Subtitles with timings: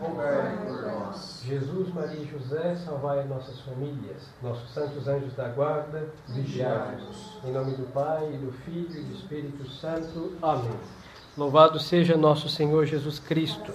[0.00, 1.42] Rogai por nós.
[1.44, 4.28] Jesus, Maria e José, salvai nossas famílias.
[4.40, 7.38] Nossos santos anjos da guarda, vigiai-nos.
[7.44, 10.36] Em nome do Pai, e do Filho e do Espírito Santo.
[10.40, 10.78] Amém.
[11.36, 13.72] Louvado seja nosso Senhor Jesus Cristo.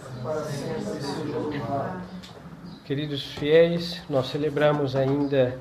[2.85, 5.57] Queridos fiéis, nós celebramos ainda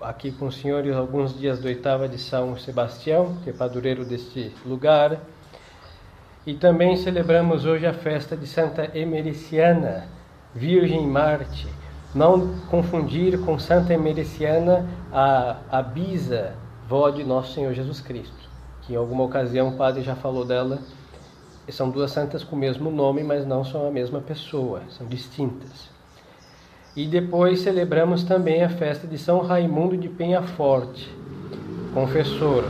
[0.00, 4.54] aqui com os senhores alguns dias da oitava de São Sebastião, que é padroeiro deste
[4.64, 5.20] lugar.
[6.44, 10.08] E também celebramos hoje a festa de Santa Emericiana,
[10.52, 11.68] Virgem Marte.
[12.12, 16.54] Não confundir com Santa Emericiana, a, a bisa,
[16.88, 18.50] vó de nosso Senhor Jesus Cristo,
[18.82, 20.80] que em alguma ocasião o padre já falou dela.
[21.68, 25.88] São duas santas com o mesmo nome, mas não são a mesma pessoa, são distintas.
[26.94, 31.08] E depois celebramos também a festa de São Raimundo de Penhaforte,
[31.94, 32.64] confessor.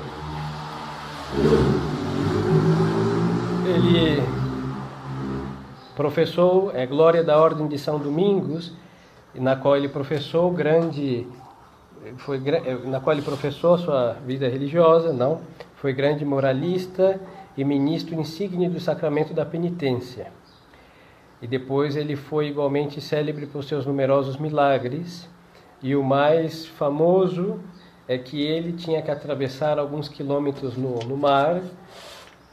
[3.74, 4.22] Ele
[5.96, 8.70] professou, é glória da Ordem de São Domingos,
[9.34, 11.26] na qual ele professou grande
[12.18, 12.38] foi
[12.84, 15.40] na qual ele professou sua vida religiosa, não,
[15.76, 17.18] foi grande moralista
[17.56, 20.30] e ministro insigne do sacramento da penitência.
[21.40, 25.26] E depois ele foi igualmente célebre por seus numerosos milagres,
[25.82, 27.58] e o mais famoso
[28.06, 31.62] é que ele tinha que atravessar alguns quilômetros no, no mar,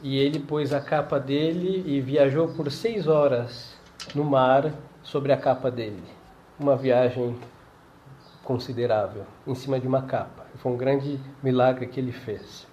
[0.02, 3.74] e ele pôs a capa dele e viajou por seis horas
[4.14, 6.02] no mar sobre a capa dele.
[6.58, 7.36] Uma viagem
[8.42, 10.46] considerável, em cima de uma capa.
[10.56, 12.66] Foi um grande milagre que ele fez.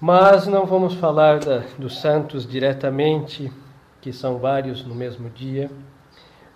[0.00, 3.50] Mas não vamos falar da, dos santos diretamente,
[4.00, 5.70] que são vários no mesmo dia,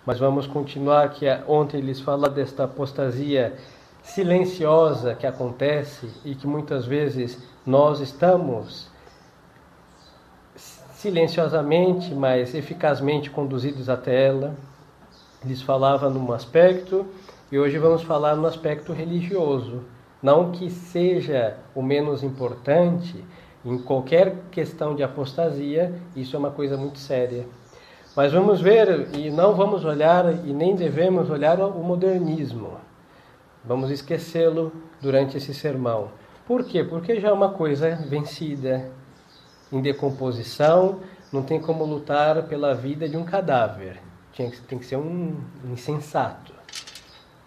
[0.05, 3.53] mas vamos continuar que ontem eles falaram desta apostasia
[4.01, 8.92] silenciosa que acontece e que muitas vezes nós estamos
[11.03, 14.55] silenciosamente, mas eficazmente conduzidos até ela.
[15.43, 17.05] Eles falavam num aspecto
[17.51, 19.81] e hoje vamos falar no aspecto religioso.
[20.21, 23.21] Não que seja o menos importante,
[23.65, 27.45] em qualquer questão de apostasia, isso é uma coisa muito séria.
[28.15, 32.77] Mas vamos ver, e não vamos olhar, e nem devemos olhar o modernismo.
[33.65, 34.71] Vamos esquecê-lo
[35.01, 36.11] durante esse sermão.
[36.47, 36.81] Por quê?
[36.81, 38.89] Porque já é uma coisa vencida,
[39.73, 40.99] em decomposição,
[41.31, 43.99] não tem como lutar pela vida de um cadáver.
[44.37, 45.35] Tem que, tem que ser um
[45.65, 46.53] insensato,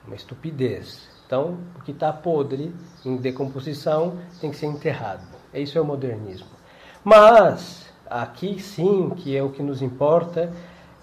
[0.04, 1.09] uma estupidez.
[1.25, 5.25] Então, o que está podre, em decomposição, tem que ser enterrado.
[5.54, 6.48] Isso é o modernismo.
[7.04, 10.53] Mas, aqui sim, que é o que nos importa,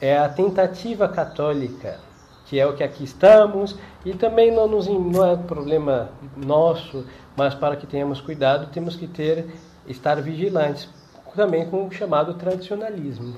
[0.01, 1.99] é a tentativa católica,
[2.45, 7.55] que é o que aqui estamos, e também não, nos, não é problema nosso, mas
[7.55, 9.47] para que tenhamos cuidado, temos que ter,
[9.87, 10.89] estar vigilantes,
[11.35, 13.35] também com o chamado tradicionalismo.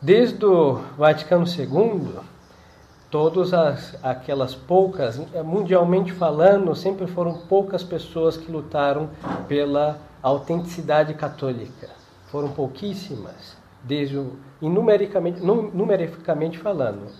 [0.00, 2.20] Desde o Vaticano II,
[3.10, 9.10] todas as, aquelas poucas, mundialmente falando, sempre foram poucas pessoas que lutaram
[9.48, 11.88] pela autenticidade católica.
[12.26, 17.10] Foram pouquíssimas, desde o, numericamente, numericamente falando.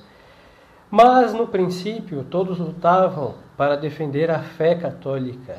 [0.91, 5.57] Mas, no princípio, todos lutavam para defender a fé católica,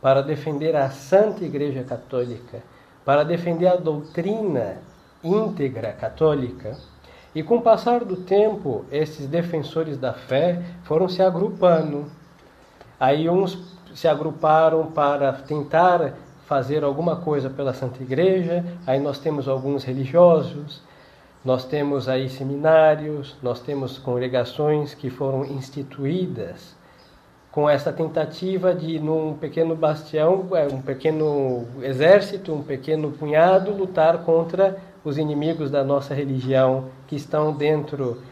[0.00, 2.62] para defender a Santa Igreja Católica,
[3.08, 4.82] para defender a doutrina
[5.24, 6.76] íntegra católica
[7.34, 12.04] e com o passar do tempo, esses defensores da fé foram se agrupando.
[13.00, 19.48] Aí uns se agruparam para tentar fazer alguma coisa pela Santa Igreja, aí nós temos
[19.48, 20.82] alguns religiosos,
[21.42, 26.76] nós temos aí seminários, nós temos congregações que foram instituídas
[27.50, 34.18] com essa tentativa de, num pequeno bastião, é, um pequeno exército, um pequeno punhado, lutar
[34.24, 38.22] contra os inimigos da nossa religião que estão dentro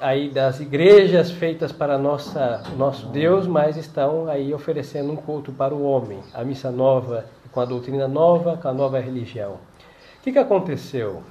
[0.00, 5.72] aí das igrejas feitas para nossa nosso Deus, mas estão aí oferecendo um culto para
[5.72, 9.52] o homem, a missa nova, com a doutrina nova, com a nova religião.
[9.52, 11.22] O que, que aconteceu?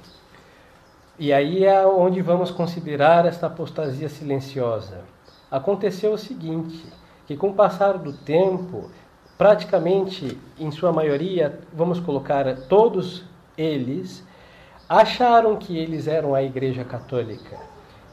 [1.18, 5.00] E aí é onde vamos considerar esta apostasia silenciosa.
[5.52, 6.82] Aconteceu o seguinte,
[7.26, 8.88] que com o passar do tempo,
[9.36, 13.22] praticamente, em sua maioria, vamos colocar todos
[13.54, 14.26] eles
[14.88, 17.58] acharam que eles eram a Igreja Católica,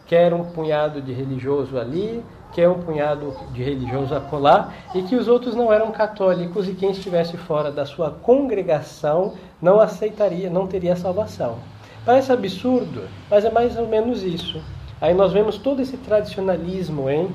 [0.06, 2.22] que era um punhado de religioso ali,
[2.52, 6.68] que é um punhado de religiosos a colar, e que os outros não eram católicos
[6.68, 11.60] e quem estivesse fora da sua congregação não aceitaria, não teria salvação.
[12.06, 14.62] Parece absurdo, mas é mais ou menos isso.
[15.02, 17.30] Aí nós vemos todo esse tradicionalismo, hein?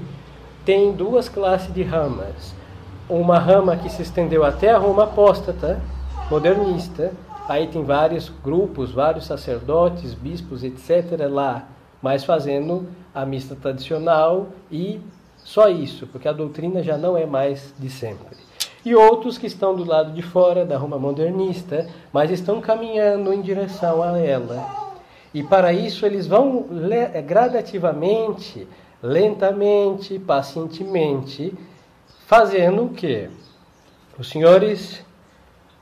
[0.65, 2.55] Tem duas classes de ramas.
[3.09, 5.81] Uma rama que se estendeu até a Roma apóstata,
[6.31, 7.13] modernista.
[7.49, 11.29] Aí tem vários grupos, vários sacerdotes, bispos, etc.
[11.29, 11.69] lá,
[12.01, 15.01] mas fazendo a missa tradicional e
[15.39, 18.37] só isso, porque a doutrina já não é mais de sempre.
[18.85, 23.41] E outros que estão do lado de fora da Roma modernista, mas estão caminhando em
[23.41, 24.84] direção a ela.
[25.35, 26.65] E para isso eles vão
[27.27, 28.69] gradativamente,
[29.03, 31.53] lentamente, pacientemente,
[32.27, 33.29] fazendo o quê?
[34.17, 35.05] Os senhores,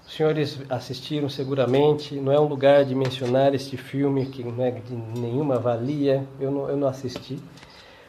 [0.06, 4.70] os senhores assistiram seguramente, não é um lugar de mencionar este filme que não é
[4.70, 7.38] de nenhuma valia, eu não, eu não assisti.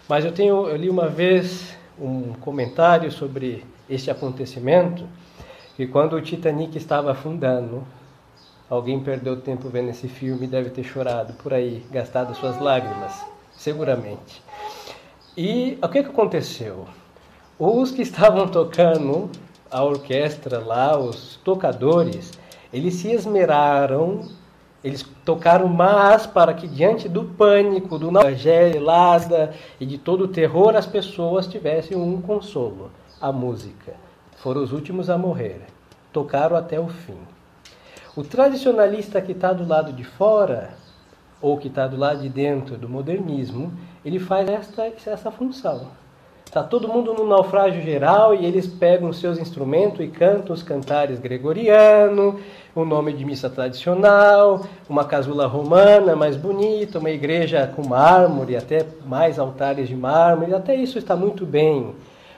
[0.07, 5.05] Mas eu, tenho, eu li uma vez um comentário sobre este acontecimento,
[5.75, 7.83] que quando o Titanic estava afundando,
[8.69, 13.25] alguém perdeu tempo vendo esse filme e deve ter chorado por aí, gastado suas lágrimas,
[13.51, 14.41] seguramente.
[15.35, 16.85] E o que, que aconteceu?
[17.57, 19.29] Os que estavam tocando
[19.69, 22.31] a orquestra lá, os tocadores,
[22.71, 24.27] eles se esmeraram,
[24.83, 30.75] eles tocaram mais para que diante do pânico, do gelada e de todo o terror,
[30.75, 33.93] as pessoas tivessem um consolo, a música.
[34.37, 35.61] Foram os últimos a morrer.
[36.11, 37.17] Tocaram até o fim.
[38.15, 40.75] O tradicionalista que está do lado de fora,
[41.41, 43.73] ou que está do lado de dentro do modernismo,
[44.05, 45.87] ele faz esta, essa função
[46.53, 51.19] Está todo mundo no naufrágio geral e eles pegam seus instrumentos e cantam os cantares
[51.19, 52.39] gregoriano,
[52.75, 58.85] o nome de missa tradicional, uma casula romana mais bonita, uma igreja com mármore, até
[59.03, 61.95] mais altares de mármore, até isso está muito bem.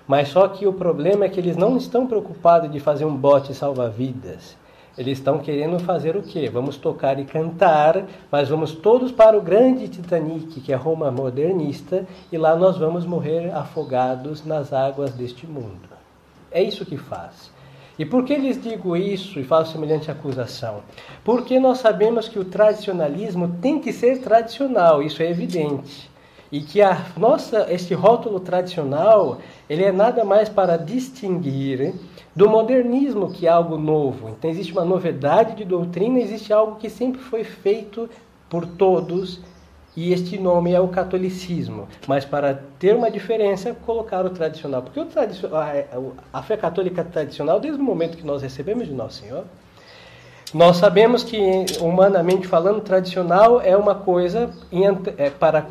[0.07, 3.54] Mas só que o problema é que eles não estão preocupados de fazer um bote
[3.54, 4.56] salva-vidas.
[4.98, 6.50] Eles estão querendo fazer o quê?
[6.50, 12.06] Vamos tocar e cantar, mas vamos todos para o grande Titanic, que é Roma modernista,
[12.32, 15.90] e lá nós vamos morrer afogados nas águas deste mundo.
[16.50, 17.52] É isso que faz.
[18.00, 20.82] E por que lhes digo isso e faço semelhante acusação?
[21.24, 26.10] Porque nós sabemos que o tradicionalismo tem que ser tradicional, isso é evidente.
[26.52, 29.40] E que a nossa, este rótulo tradicional,
[29.70, 31.94] ele é nada mais para distinguir
[32.36, 34.30] do modernismo, que é algo novo.
[34.30, 38.10] Então existe uma novidade de doutrina, existe algo que sempre foi feito
[38.50, 39.42] por todos,
[39.96, 41.88] e este nome é o catolicismo.
[42.06, 44.82] Mas para ter uma diferença, colocar o tradicional.
[44.82, 45.08] Porque o
[46.34, 49.46] a fé católica tradicional, desde o momento que nós recebemos de Nosso Senhor,
[50.54, 51.40] nós sabemos que,
[51.82, 54.50] humanamente falando, tradicional é uma coisa
[55.18, 55.66] é, para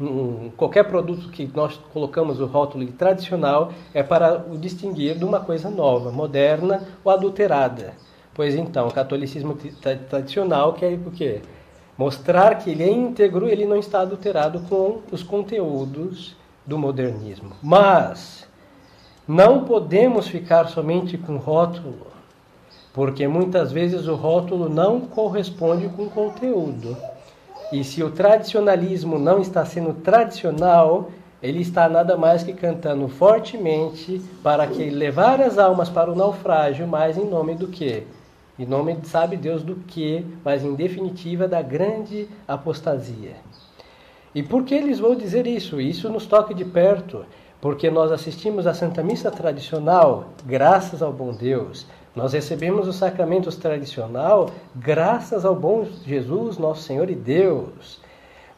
[0.00, 5.40] um, qualquer produto que nós colocamos o rótulo tradicional é para o distinguir de uma
[5.40, 7.94] coisa nova, moderna ou adulterada.
[8.34, 9.56] Pois então, o catolicismo
[10.08, 11.42] tradicional quer o quê?
[11.98, 16.34] Mostrar que ele é íntegro, ele não está adulterado com os conteúdos
[16.66, 17.52] do modernismo.
[17.62, 18.48] Mas
[19.28, 22.06] não podemos ficar somente com rótulo,
[22.94, 26.96] porque muitas vezes o rótulo não corresponde com o conteúdo.
[27.72, 31.10] E se o tradicionalismo não está sendo tradicional,
[31.42, 36.86] ele está nada mais que cantando fortemente para que levar as almas para o naufrágio,
[36.86, 38.04] mas em nome do quê?
[38.58, 43.36] Em nome, sabe Deus do que, mas em definitiva da grande apostasia.
[44.34, 45.80] E por que eles vão dizer isso?
[45.80, 47.24] Isso nos toca de perto,
[47.58, 53.56] porque nós assistimos à Santa Missa tradicional, graças ao bom Deus, nós recebemos os sacramentos
[53.56, 58.00] tradicional graças ao bom Jesus, nosso Senhor e Deus.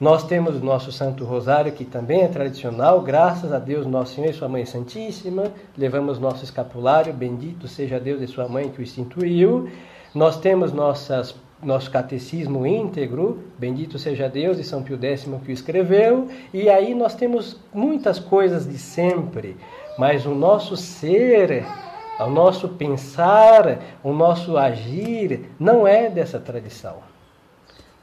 [0.00, 4.28] Nós temos o nosso Santo Rosário, que também é tradicional, graças a Deus, nosso Senhor
[4.28, 5.52] e Sua Mãe Santíssima.
[5.78, 9.68] Levamos nosso escapulário, bendito seja Deus e Sua Mãe que o instituiu.
[10.12, 15.54] Nós temos nossas, nosso catecismo íntegro, bendito seja Deus e São Pio X que o
[15.54, 16.26] escreveu.
[16.52, 19.56] E aí nós temos muitas coisas de sempre,
[19.96, 21.64] mas o nosso ser
[22.18, 26.96] o nosso pensar, o nosso agir não é dessa tradição.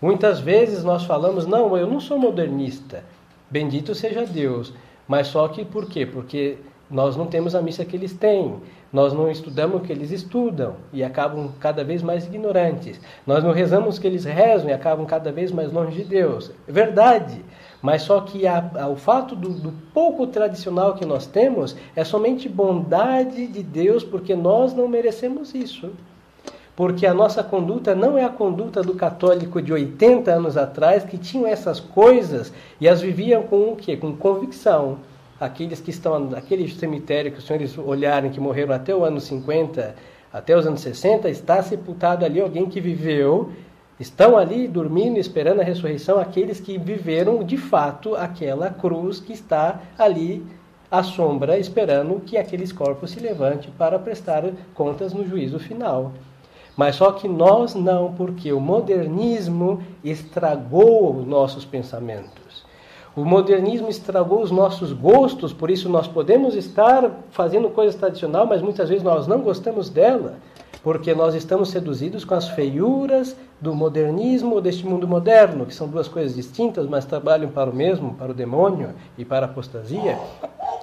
[0.01, 3.03] Muitas vezes nós falamos, não, eu não sou modernista,
[3.49, 4.73] bendito seja Deus.
[5.07, 6.05] Mas só que por quê?
[6.05, 6.57] Porque
[6.89, 8.55] nós não temos a missa que eles têm,
[8.91, 12.99] nós não estudamos o que eles estudam e acabam cada vez mais ignorantes.
[13.25, 16.51] Nós não rezamos o que eles rezam e acabam cada vez mais longe de Deus.
[16.67, 17.43] É verdade.
[17.81, 22.03] Mas só que a, a, o fato do, do, pouco tradicional que nós temos é
[22.03, 25.89] somente bondade de Deus, porque nós não merecemos isso.
[26.75, 31.17] Porque a nossa conduta não é a conduta do católico de 80 anos atrás, que
[31.17, 33.97] tinham essas coisas e as viviam com o quê?
[33.97, 34.99] Com convicção.
[35.39, 39.95] aqueles que estão naquele cemitério que os senhores olharem que morreram até o ano 50,
[40.31, 43.51] até os anos 60, está sepultado ali alguém que viveu,
[44.01, 49.79] estão ali dormindo, esperando a ressurreição, aqueles que viveram de fato aquela cruz que está
[49.97, 50.43] ali
[50.89, 54.43] à sombra, esperando que aqueles corpos se levantem para prestar
[54.73, 56.11] contas no juízo final.
[56.75, 62.65] Mas só que nós não, porque o modernismo estragou os nossos pensamentos.
[63.15, 68.61] O modernismo estragou os nossos gostos, por isso nós podemos estar fazendo coisas tradicional, mas
[68.61, 70.37] muitas vezes nós não gostamos dela,
[70.83, 76.07] porque nós estamos seduzidos com as feiuras do modernismo deste mundo moderno, que são duas
[76.07, 80.17] coisas distintas, mas trabalham para o mesmo, para o demônio e para a apostasia.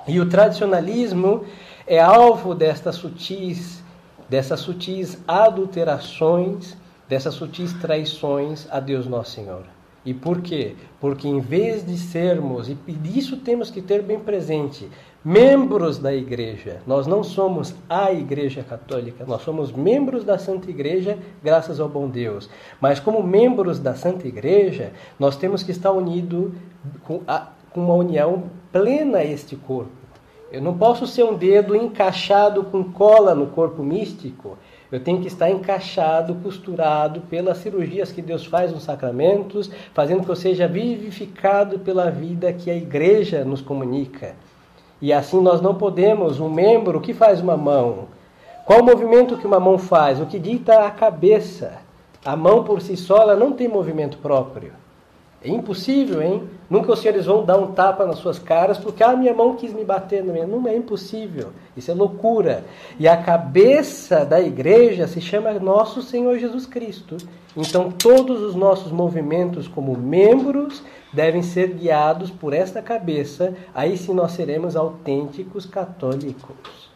[0.06, 1.44] E o tradicionalismo
[1.86, 3.82] é alvo destas sutis,
[4.28, 6.76] dessas sutis adulterações,
[7.08, 9.77] dessas sutis traições a Deus Nosso Senhor.
[10.04, 10.74] E por quê?
[11.00, 12.78] Porque em vez de sermos, e
[13.16, 14.88] isso temos que ter bem presente,
[15.24, 21.18] membros da igreja, nós não somos a igreja católica, nós somos membros da Santa Igreja,
[21.42, 22.48] graças ao bom Deus.
[22.80, 26.52] Mas como membros da Santa Igreja, nós temos que estar unidos
[27.04, 27.20] com,
[27.70, 29.90] com uma união plena a este corpo.
[30.50, 34.56] Eu não posso ser um dedo encaixado com cola no corpo místico
[34.90, 40.30] eu tenho que estar encaixado, costurado pelas cirurgias que Deus faz nos sacramentos, fazendo que
[40.30, 44.34] eu seja vivificado pela vida que a igreja nos comunica.
[45.00, 48.08] E assim nós não podemos, um membro, o que faz uma mão?
[48.64, 50.20] Qual o movimento que uma mão faz?
[50.20, 51.78] O que dita a cabeça.
[52.24, 54.72] A mão por si só ela não tem movimento próprio.
[55.42, 56.48] É impossível, hein?
[56.68, 59.54] Nunca os senhores vão dar um tapa nas suas caras porque a ah, minha mão
[59.54, 60.24] quis me bater.
[60.24, 61.50] Não é impossível.
[61.76, 62.64] Isso é loucura.
[62.98, 67.16] E a cabeça da igreja se chama Nosso Senhor Jesus Cristo.
[67.56, 73.54] Então todos os nossos movimentos como membros devem ser guiados por esta cabeça.
[73.72, 76.87] Aí sim nós seremos autênticos católicos.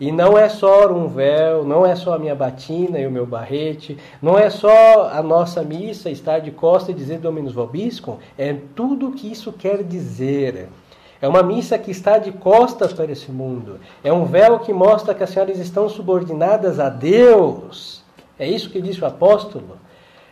[0.00, 3.26] E não é só um véu, não é só a minha batina e o meu
[3.26, 8.54] barrete, não é só a nossa missa estar de costa e dizer Dominus Vobiscum, é
[8.76, 10.68] tudo o que isso quer dizer.
[11.20, 13.80] É uma missa que está de costas para esse mundo.
[14.04, 18.04] É um véu que mostra que as senhoras estão subordinadas a Deus.
[18.38, 19.78] É isso que disse o apóstolo.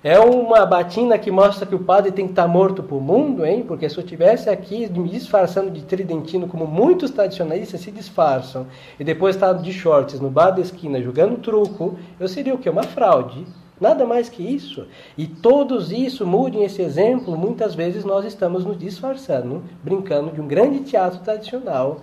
[0.04, 3.44] É uma batina que mostra que o padre tem que estar morto para o mundo,
[3.46, 3.64] hein?
[3.66, 8.66] Porque se eu tivesse aqui me disfarçando de tridentino, como muitos tradicionalistas se disfarçam,
[9.00, 12.68] e depois estar de shorts no bar da esquina jogando truco, eu seria o quê?
[12.68, 13.46] Uma fraude.
[13.80, 14.86] Nada mais que isso.
[15.16, 20.46] E todos isso, mudem esse exemplo, muitas vezes nós estamos nos disfarçando, brincando de um
[20.46, 22.00] grande teatro tradicional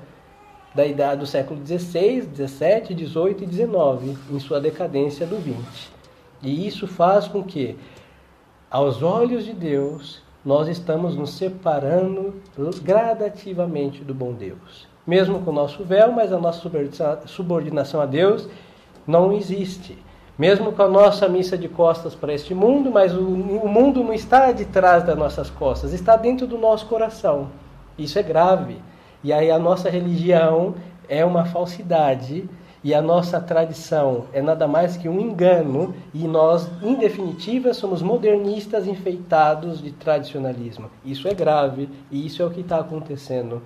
[0.73, 5.92] da idade do século XVI, XVII, XVIII e XIX, em sua decadência do XX.
[6.43, 7.77] E isso faz com que
[8.69, 12.41] aos olhos de Deus, nós estamos nos separando
[12.81, 14.88] gradativamente do bom Deus.
[15.05, 16.59] Mesmo com o nosso véu, mas a nossa
[17.27, 18.50] subordinação a Deus
[19.07, 19.97] não existe.
[20.38, 24.13] Mesmo com a nossa missa de costas para este mundo, mas o, o mundo não
[24.13, 27.50] está de trás das nossas costas, está dentro do nosso coração.
[27.97, 28.77] Isso é grave.
[29.23, 30.73] E aí a nossa religião
[31.07, 32.50] é uma falsidade
[32.84, 38.02] e a nossa tradição é nada mais que um engano, e nós, em definitiva, somos
[38.02, 40.90] modernistas enfeitados de tradicionalismo.
[41.06, 43.62] Isso é grave e isso é o que está acontecendo.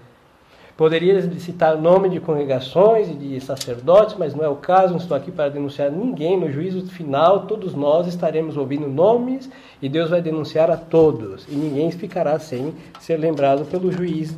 [0.78, 5.18] Poderia citar nome de congregações e de sacerdotes, mas não é o caso, não estou
[5.18, 6.40] aqui para denunciar ninguém.
[6.40, 9.50] No juízo final, todos nós estaremos ouvindo nomes
[9.82, 14.38] e Deus vai denunciar a todos, e ninguém ficará sem ser lembrado pelo juiz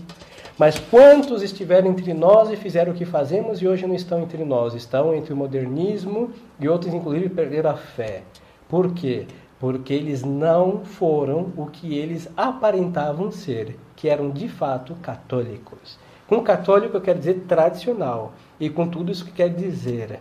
[0.59, 4.43] mas quantos estiveram entre nós e fizeram o que fazemos e hoje não estão entre
[4.43, 4.73] nós?
[4.73, 8.23] Estão entre o modernismo e outros, inclusive, perderam a fé.
[8.67, 9.25] Por quê?
[9.57, 15.97] Porque eles não foram o que eles aparentavam ser, que eram de fato católicos.
[16.27, 20.19] Com católico eu quero dizer tradicional, e com tudo isso que quer dizer.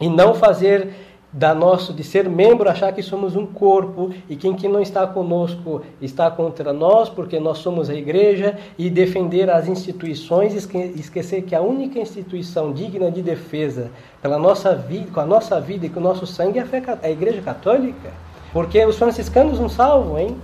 [0.00, 0.92] E não fazer
[1.32, 5.06] da nosso de ser membro achar que somos um corpo e quem que não está
[5.06, 10.54] conosco está contra nós porque nós somos a igreja e defender as instituições
[10.94, 15.86] esquecer que a única instituição digna de defesa pela nossa vida com a nossa vida
[15.86, 16.66] e com o nosso sangue é
[17.02, 18.12] a, igreja católica.
[18.52, 20.36] Porque os franciscanos não salvam hein?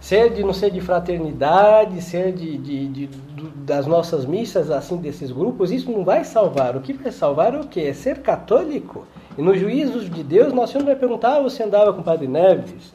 [0.00, 4.96] Ser de não ser de fraternidade ser de, de, de, de das nossas missas assim
[4.96, 6.74] desses grupos isso não vai salvar.
[6.74, 9.04] O que vai salvar é o que é ser católico
[9.36, 12.04] e nos juízos de Deus, nosso Senhor não vai perguntar, ah, você andava com o
[12.04, 12.92] Padre Neves?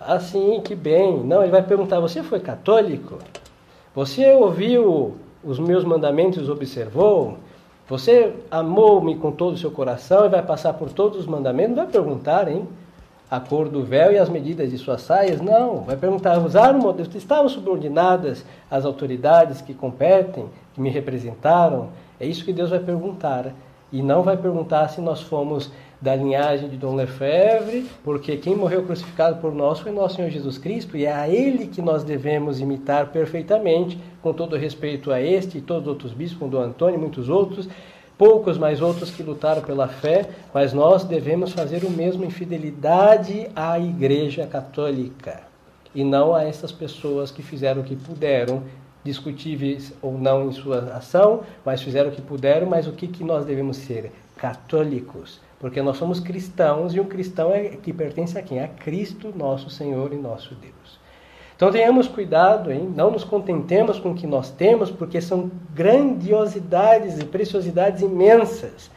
[0.00, 1.22] Assim, que bem.
[1.24, 3.18] Não, ele vai perguntar, você foi católico?
[3.94, 7.36] Você ouviu os meus mandamentos observou?
[7.88, 11.76] Você amou-me com todo o seu coração e vai passar por todos os mandamentos?
[11.76, 12.66] Não vai perguntar, hein?
[13.30, 15.40] a cor do véu e as medidas de suas saias?
[15.40, 16.80] Não, vai perguntar, usaram
[17.14, 21.90] estavam subordinadas às autoridades que competem, que me representaram?
[22.18, 23.54] É isso que Deus vai perguntar.
[23.92, 25.70] E não vai perguntar se nós fomos
[26.00, 30.56] da linhagem de Dom Lefebvre, porque quem morreu crucificado por nós foi nosso Senhor Jesus
[30.56, 35.58] Cristo, e é a Ele que nós devemos imitar perfeitamente, com todo respeito a este
[35.58, 37.68] e todos os outros bispos, Dom Antônio e muitos outros,
[38.16, 43.48] poucos mais outros que lutaram pela fé, mas nós devemos fazer o mesmo em fidelidade
[43.54, 45.50] à Igreja Católica
[45.94, 48.62] e não a essas pessoas que fizeram o que puderam,
[49.04, 53.24] discutíveis ou não em sua ação, mas fizeram o que puderam, mas o que, que
[53.24, 54.12] nós devemos ser?
[54.36, 55.40] Católicos.
[55.58, 58.60] Porque nós somos cristãos e um cristão é que pertence a quem?
[58.60, 61.00] A Cristo, nosso Senhor e nosso Deus.
[61.54, 62.90] Então tenhamos cuidado, hein?
[62.96, 68.90] não nos contentemos com o que nós temos, porque são grandiosidades e preciosidades imensas.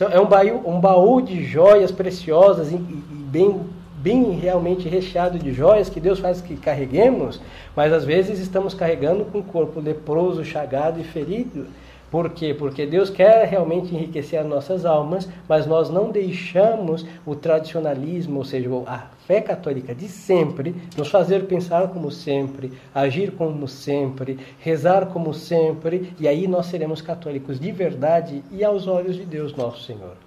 [0.00, 3.60] É um baú, um baú de joias preciosas e bem,
[4.06, 7.40] bem realmente recheado de joias que Deus faz que carreguemos,
[7.74, 11.66] mas às vezes estamos carregando com o corpo leproso, chagado e ferido.
[12.08, 12.54] Por quê?
[12.54, 18.44] Porque Deus quer realmente enriquecer as nossas almas, mas nós não deixamos o tradicionalismo, ou
[18.44, 25.06] seja, a fé católica de sempre, nos fazer pensar como sempre, agir como sempre, rezar
[25.06, 29.82] como sempre, e aí nós seremos católicos de verdade e aos olhos de Deus nosso
[29.82, 30.25] Senhor.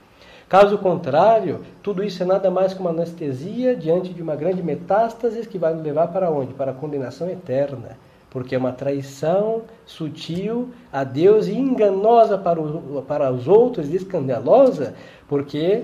[0.50, 5.48] Caso contrário, tudo isso é nada mais que uma anestesia diante de uma grande metástase
[5.48, 6.54] que vai nos levar para onde?
[6.54, 7.98] Para a condenação eterna
[8.30, 14.94] porque é uma traição sutil a Deus e enganosa para, o, para os outros, escandalosa,
[15.28, 15.84] porque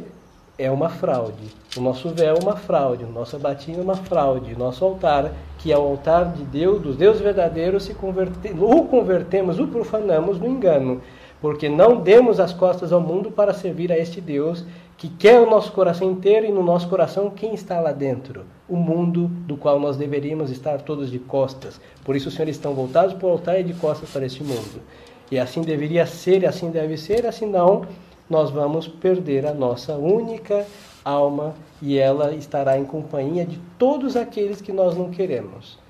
[0.57, 1.53] é uma fraude.
[1.75, 5.31] O nosso véu é uma fraude, o nosso batina é uma fraude, o nosso altar,
[5.57, 10.39] que é o altar de Deus, dos deuses verdadeiros, se converte, o convertemos, o profanamos
[10.39, 11.01] no engano,
[11.45, 14.65] porque não demos as costas ao mundo para servir a este Deus
[14.97, 18.47] que quer o nosso coração inteiro e no nosso coração quem está lá dentro?
[18.67, 21.79] O mundo do qual nós deveríamos estar todos de costas.
[22.03, 24.81] Por isso os senhores estão voltados para o altar e de costas para este mundo.
[25.29, 27.85] E assim deveria ser, e assim deve ser, assim não,
[28.27, 30.65] nós vamos perder a nossa única
[31.03, 35.84] alma e ela estará em companhia de todos aqueles que nós não queremos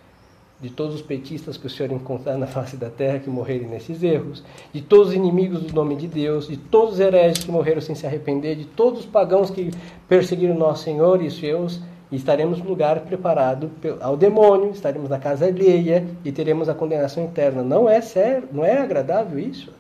[0.66, 4.02] de todos os petistas que o Senhor encontrar na face da terra que morrerem nesses
[4.02, 7.80] erros, de todos os inimigos do nome de Deus, de todos os hereges que morreram
[7.80, 9.70] sem se arrepender, de todos os pagãos que
[10.10, 11.80] perseguiram nosso Senhor e seus,
[12.12, 13.70] e estaremos no lugar preparado
[14.02, 17.62] ao demônio, estaremos na casa alheia e teremos a condenação eterna.
[17.62, 19.72] Não é sério, não é agradável isso.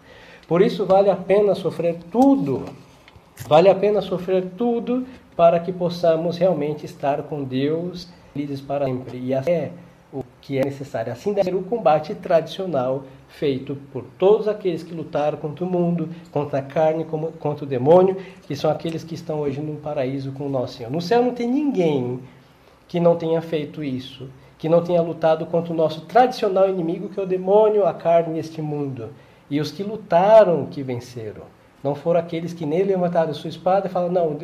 [0.47, 2.63] Por isso vale a pena sofrer tudo.
[3.47, 5.03] Vale a pena sofrer tudo
[5.35, 9.17] para que possamos realmente estar com Deus felizes para sempre.
[9.17, 9.71] E é
[10.15, 11.11] o que é necessário.
[11.11, 16.09] Assim deve ser o combate tradicional feito por todos aqueles que lutaram contra o mundo,
[16.31, 17.05] contra a carne,
[17.39, 20.91] contra o demônio, que são aqueles que estão hoje no paraíso com o nosso Senhor.
[20.91, 22.21] No céu não tem ninguém
[22.87, 27.19] que não tenha feito isso, que não tenha lutado contra o nosso tradicional inimigo, que
[27.19, 29.09] é o demônio, a carne e este mundo.
[29.49, 31.43] E os que lutaram que venceram.
[31.83, 34.37] Não foram aqueles que nele levantaram sua espada e falaram, não,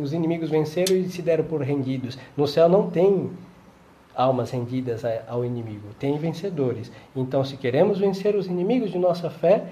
[0.00, 2.16] os inimigos venceram e se deram por rendidos.
[2.36, 3.30] No céu não tem
[4.16, 6.90] almas rendidas ao inimigo, tem vencedores.
[7.14, 9.64] Então, se queremos vencer os inimigos de nossa fé,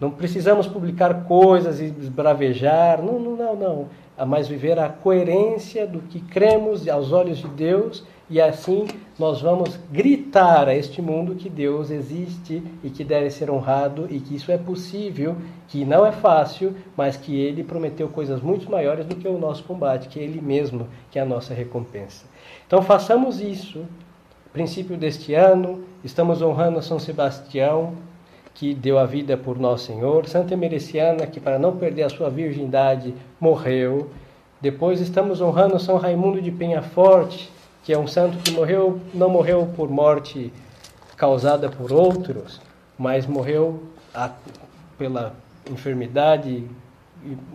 [0.00, 3.88] não precisamos publicar coisas e bravejar, não, não, não, não.
[4.26, 8.86] Mas viver a coerência do que cremos aos olhos de Deus e assim
[9.18, 14.20] nós vamos gritar a este mundo que Deus existe e que deve ser honrado e
[14.20, 15.36] que isso é possível,
[15.68, 19.64] que não é fácil, mas que Ele prometeu coisas muito maiores do que o nosso
[19.64, 22.26] combate, que é Ele mesmo que é a nossa recompensa.
[22.66, 23.84] Então façamos isso.
[24.52, 27.94] Princípio deste ano, estamos honrando São Sebastião,
[28.54, 32.30] que deu a vida por nosso Senhor, Santa Emericiana, que para não perder a sua
[32.30, 34.10] virgindade morreu.
[34.60, 37.52] Depois estamos honrando São Raimundo de Penhaforte,
[37.84, 40.52] que é um santo que morreu, não morreu por morte
[41.16, 42.60] causada por outros,
[42.98, 44.30] mas morreu a,
[44.98, 45.34] pela
[45.70, 46.64] enfermidade,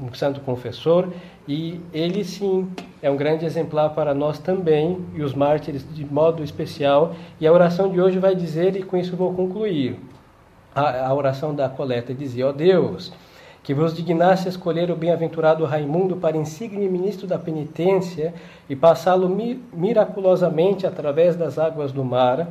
[0.01, 1.09] um santo confessor,
[1.47, 2.69] e ele sim
[3.01, 7.15] é um grande exemplar para nós também, e os mártires de modo especial.
[7.39, 9.97] E a oração de hoje vai dizer, e com isso vou concluir,
[10.73, 13.13] a, a oração da coleta dizia: Ó oh Deus,
[13.63, 18.33] que vos dignasse escolher o bem-aventurado Raimundo para insigne ministro da penitência
[18.69, 22.47] e passá-lo mi miraculosamente através das águas do mar,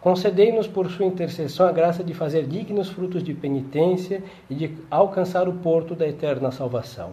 [0.00, 5.48] concedei-nos por sua intercessão a graça de fazer dignos frutos de penitência e de alcançar
[5.48, 7.10] o porto da eterna salvação.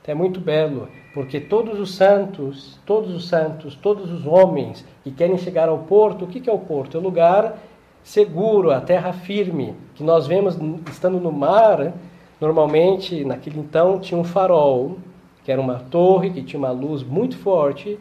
[0.00, 5.10] Então é muito belo, porque todos os santos, todos os santos, todos os homens que
[5.10, 6.96] querem chegar ao porto, o que é o porto?
[6.96, 7.58] É o lugar
[8.02, 10.56] seguro, a terra firme, que nós vemos
[10.90, 11.92] estando no mar,
[12.40, 14.96] normalmente, naquele então, tinha um farol,
[15.44, 17.98] que era uma torre que tinha uma luz muito forte,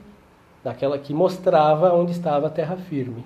[0.64, 3.24] daquela que mostrava onde estava a terra firme.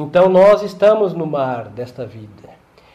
[0.00, 2.50] Então nós estamos no mar desta vida.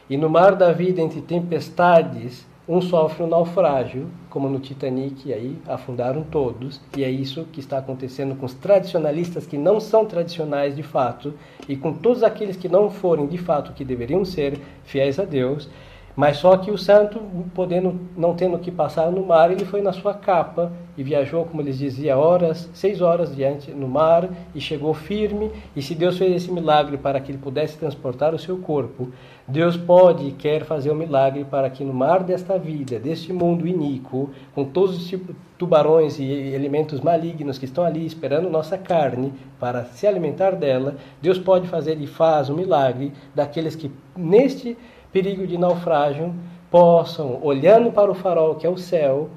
[0.09, 5.33] E no mar da vida, entre tempestades, um sofre um naufrágio, como no Titanic, e
[5.33, 10.05] aí afundaram todos, e é isso que está acontecendo com os tradicionalistas que não são
[10.05, 11.33] tradicionais de fato,
[11.67, 15.67] e com todos aqueles que não forem de fato que deveriam ser fiéis a Deus,
[16.15, 17.19] mas só que o santo,
[17.55, 21.61] podendo, não tendo que passar no mar, ele foi na sua capa e viajou, como
[21.61, 25.51] eles diziam, horas, seis horas diante no mar e chegou firme.
[25.75, 29.09] E se Deus fez esse milagre para que ele pudesse transportar o seu corpo,
[29.47, 33.67] Deus pode e quer fazer um milagre para que no mar desta vida, deste mundo
[33.67, 39.33] iníquo, com todos os tipos tubarões e elementos malignos que estão ali esperando nossa carne
[39.59, 44.77] para se alimentar dela, Deus pode fazer e faz um milagre daqueles que neste
[45.13, 46.33] perigo de naufrágio,
[46.71, 49.29] possam, olhando para o farol que é o céu,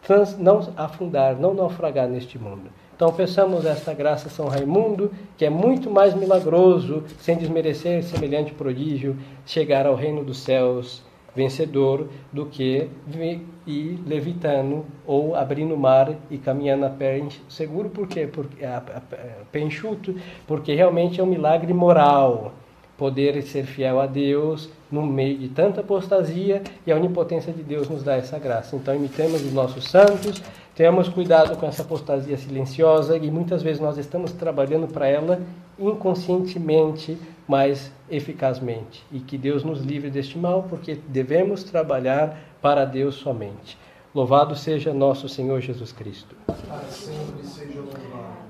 [0.00, 2.70] trans, não afundar, não naufragar neste mundo.
[2.94, 8.52] Então peçamos esta graça a São Raimundo, que é muito mais milagroso, sem desmerecer semelhante
[8.52, 11.02] prodígio, chegar ao reino dos céus
[11.34, 12.88] vencedor do que
[13.66, 18.26] ir levitando ou abrindo o mar e caminhando a pé seguro, por quê?
[18.26, 22.52] Porque, a, a, a pé enxuto, porque realmente é um milagre moral
[22.98, 27.88] poder ser fiel a Deus no meio de tanta apostasia e a onipotência de Deus
[27.88, 28.74] nos dá essa graça.
[28.74, 30.42] Então, imitemos os nossos santos,
[30.74, 35.40] tenhamos cuidado com essa apostasia silenciosa e muitas vezes nós estamos trabalhando para ela
[35.78, 39.04] inconscientemente, mas eficazmente.
[39.12, 43.78] E que Deus nos livre deste mal, porque devemos trabalhar para Deus somente.
[44.12, 46.34] Louvado seja nosso Senhor Jesus Cristo.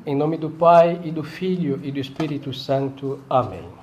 [0.06, 3.18] Em nome do Pai e do Filho e do Espírito Santo.
[3.28, 3.77] Amém.